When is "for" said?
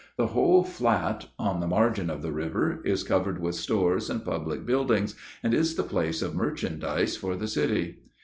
7.15-7.35